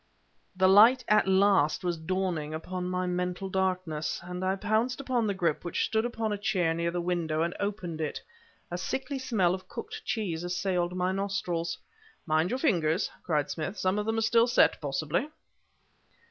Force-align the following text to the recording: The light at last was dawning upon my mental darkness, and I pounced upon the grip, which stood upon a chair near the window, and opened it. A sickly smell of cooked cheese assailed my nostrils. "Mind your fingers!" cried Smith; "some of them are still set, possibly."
The 0.55 0.67
light 0.67 1.05
at 1.07 1.27
last 1.27 1.83
was 1.83 1.95
dawning 1.95 2.55
upon 2.55 2.89
my 2.89 3.05
mental 3.05 3.49
darkness, 3.51 4.19
and 4.23 4.43
I 4.43 4.55
pounced 4.55 4.99
upon 4.99 5.27
the 5.27 5.35
grip, 5.35 5.63
which 5.63 5.85
stood 5.85 6.05
upon 6.05 6.33
a 6.33 6.39
chair 6.39 6.73
near 6.73 6.89
the 6.89 6.99
window, 6.99 7.43
and 7.43 7.55
opened 7.59 8.01
it. 8.01 8.19
A 8.71 8.79
sickly 8.79 9.19
smell 9.19 9.53
of 9.53 9.67
cooked 9.67 10.03
cheese 10.03 10.43
assailed 10.43 10.95
my 10.95 11.11
nostrils. 11.11 11.77
"Mind 12.25 12.49
your 12.49 12.57
fingers!" 12.57 13.11
cried 13.21 13.51
Smith; 13.51 13.77
"some 13.77 13.99
of 13.99 14.07
them 14.07 14.17
are 14.17 14.21
still 14.21 14.47
set, 14.47 14.81
possibly." 14.81 15.29